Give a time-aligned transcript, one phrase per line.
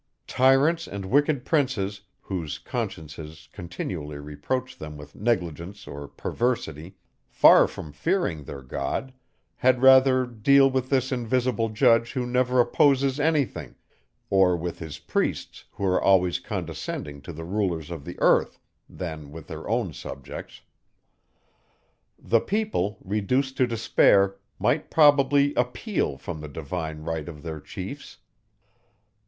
[0.25, 6.95] Tyrants and wicked princes, whose consciences continually reproach them with negligence or perversity,
[7.29, 9.13] far from fearing their God,
[9.57, 13.75] had rather deal with this invisible judge who never opposes any thing,
[14.31, 18.57] or with his priests who are always condescending to the rulers of the earth,
[18.89, 20.61] than with their own subjects.
[22.17, 28.17] The people, reduced to despair, might probably appeal from the divine right of their chiefs.